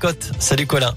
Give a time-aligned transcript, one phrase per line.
[0.00, 0.94] Côte, salut Colin.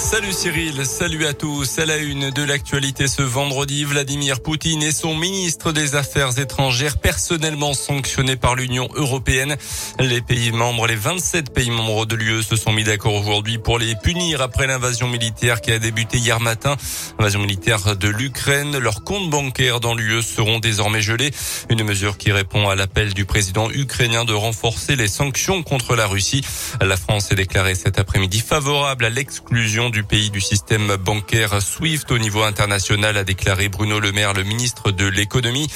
[0.00, 1.78] Salut Cyril, salut à tous.
[1.78, 6.96] À la une de l'actualité ce vendredi, Vladimir Poutine et son ministre des Affaires étrangères
[6.96, 9.56] personnellement sanctionnés par l'Union européenne.
[9.98, 13.78] Les pays membres, les 27 pays membres de l'UE se sont mis d'accord aujourd'hui pour
[13.78, 16.76] les punir après l'invasion militaire qui a débuté hier matin.
[17.18, 18.78] Invasion militaire de l'Ukraine.
[18.78, 21.30] Leurs comptes bancaires dans l'UE seront désormais gelés.
[21.68, 26.06] Une mesure qui répond à l'appel du président ukrainien de renforcer les sanctions contre la
[26.06, 26.42] Russie.
[26.80, 32.10] La France est déclarée cet après-midi favorable à l'exclusion du pays du système bancaire SWIFT
[32.10, 35.68] au niveau international, a déclaré Bruno Le Maire, le ministre de l'économie.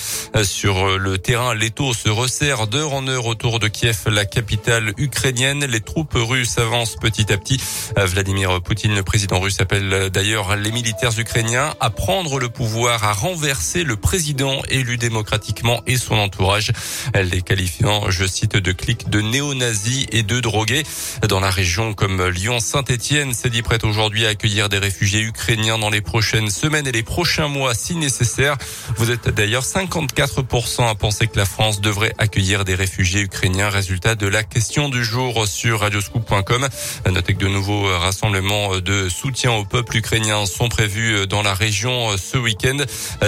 [0.45, 4.93] Sur le terrain, les taux se resserrent d'heure en heure autour de Kiev, la capitale
[4.99, 5.65] ukrainienne.
[5.65, 7.61] Les troupes russes avancent petit à petit.
[7.97, 13.13] Vladimir Poutine, le président russe, appelle d'ailleurs les militaires ukrainiens à prendre le pouvoir, à
[13.13, 16.73] renverser le président élu démocratiquement et son entourage.
[17.15, 20.85] Les qualifiant, je cite, de clics de néo-nazis et de drogués.
[21.29, 25.79] Dans la région comme Lyon-Saint-Etienne, c'est dit prêt aujourd'hui aujourd'hui à accueillir des réfugiés ukrainiens
[25.79, 28.59] dans les prochaines semaines et les prochains mois si nécessaire.
[28.99, 33.71] Vous êtes d'ailleurs 54% à penser que la France devrait accueillir des réfugiés ukrainiens.
[33.71, 36.69] Résultat de la question du jour sur radioscoop.com.
[37.11, 42.15] Notez que de nouveaux rassemblements de soutien au peuple ukrainien sont prévus dans la région
[42.19, 42.77] ce week-end.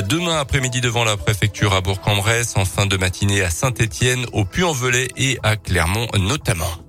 [0.07, 5.09] Demain après-midi devant la préfecture à Bourg-en-Bresse, en fin de matinée à Saint-Étienne, au Puy-en-Velay
[5.17, 6.86] et à Clermont notamment.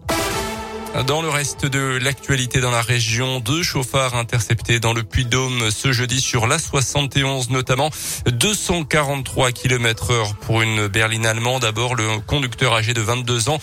[1.05, 5.91] Dans le reste de l'actualité dans la région, deux chauffards interceptés dans le Puy-Dôme ce
[5.91, 7.91] jeudi sur la 71 notamment
[8.25, 11.61] 243 km heure pour une berline allemande.
[11.61, 13.59] D'abord, le conducteur âgé de 22 ans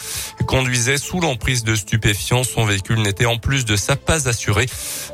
[0.46, 2.44] conduisait sous l'emprise de stupéfiants.
[2.44, 4.66] Son véhicule n'était en plus de ça pas assuré.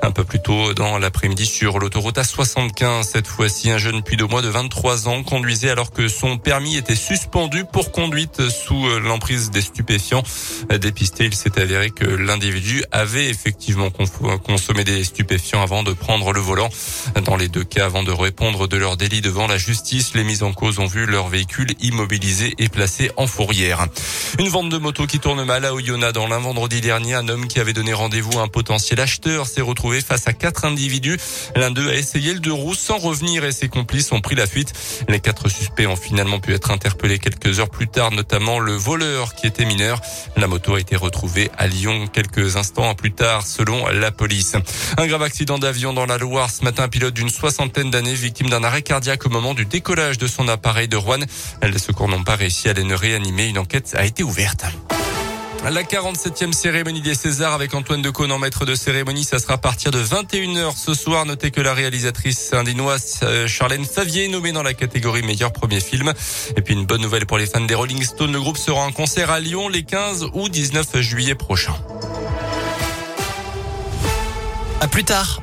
[0.03, 4.43] Un peu plus tôt dans l'après-midi sur l'autoroute A75, cette fois-ci, un jeune puy mois
[4.43, 9.63] de 23 ans conduisait alors que son permis était suspendu pour conduite sous l'emprise des
[9.63, 10.23] stupéfiants.
[10.79, 16.41] Dépisté, il s'est avéré que l'individu avait effectivement consommé des stupéfiants avant de prendre le
[16.41, 16.69] volant.
[17.25, 20.43] Dans les deux cas, avant de répondre de leur délit devant la justice, les mises
[20.43, 23.87] en cause ont vu leur véhicule immobilisé et placé en fourrière.
[24.39, 27.15] Une vente de moto qui tourne mal à Oyonnax dans l'un vendredi dernier.
[27.15, 30.65] Un homme qui avait donné rendez-vous à un potentiel acheteur s'est retrouvé face à quatre
[30.65, 31.19] individus.
[31.57, 34.47] L'un d'eux a essayé le deux roues sans revenir et ses complices ont pris la
[34.47, 34.73] fuite.
[35.09, 39.35] Les quatre suspects ont finalement pu être interpellés quelques heures plus tard, notamment le voleur
[39.35, 40.01] qui était mineur.
[40.37, 44.57] La moto a été retrouvée à Lyon quelques instants plus tard, selon la police.
[44.97, 46.51] Un grave accident d'avion dans la Loire.
[46.51, 50.19] Ce matin, un pilote d'une soixantaine d'années, victime d'un arrêt cardiaque au moment du décollage
[50.19, 51.25] de son appareil de Rouen.
[51.63, 53.49] Les secours n'ont pas réussi à les réanimer.
[53.49, 54.65] Une enquête a été ouverte.
[55.69, 59.59] La 47e cérémonie des Césars avec Antoine Decaune en maître de cérémonie, ça sera à
[59.59, 61.27] partir de 21h ce soir.
[61.27, 65.81] Notez que la réalisatrice indinoise euh, Charlène Favier est nommée dans la catégorie meilleur premier
[65.81, 66.13] film.
[66.57, 68.91] Et puis une bonne nouvelle pour les fans des Rolling Stones, le groupe sera en
[68.91, 71.77] concert à Lyon les 15 ou 19 juillet prochains.
[74.81, 75.39] À plus tard.